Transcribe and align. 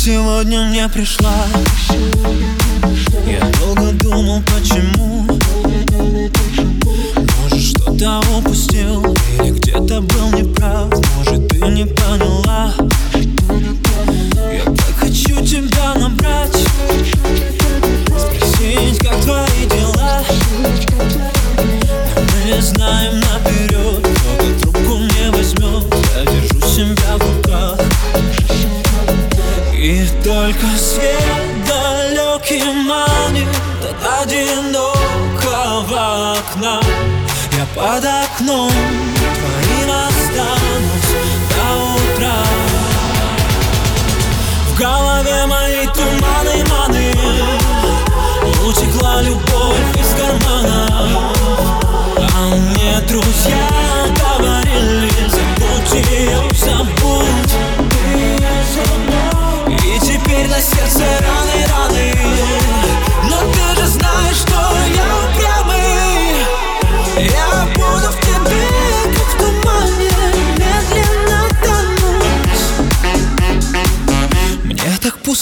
сегодня 0.00 0.62
мне 0.62 0.88
пришла. 0.88 1.44
Я 3.26 3.44
долго 3.60 3.92
думал, 4.02 4.42
почему. 4.46 5.26
Может, 7.42 7.60
что-то 7.60 8.22
упустил. 8.38 9.14
Или 9.38 9.59
манит 32.64 33.48
От 33.82 34.22
одинокого 34.22 36.02
окна. 36.32 36.80
Я 37.58 37.66
под 37.74 38.04
окном 38.04 38.72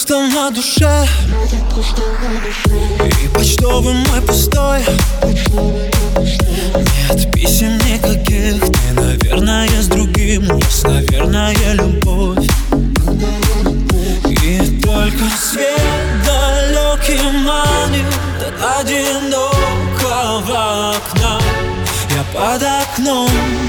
пусто 0.08 0.26
на 0.28 0.50
душе. 0.50 1.06
И 3.22 3.28
почтовый 3.28 3.94
мой 3.94 4.22
пустой 4.22 4.80
Нет 7.08 7.32
писем 7.32 7.76
никаких 7.78 8.60
Ты, 8.60 8.92
наверное, 8.94 9.68
с 9.68 9.86
другим. 9.86 10.44
Есть, 10.56 10.84
наверное, 10.84 11.54
любовь. 11.74 12.46
И 14.24 14.80
только 14.80 15.24
свет 15.38 15.80
далекий 16.24 17.30
манит 17.30 18.06
От 18.46 18.86
одинокого 18.86 20.60
окна. 20.96 21.38
Я 22.16 22.22
под 22.32 22.62
окном 22.62 23.67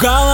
Gala 0.00 0.29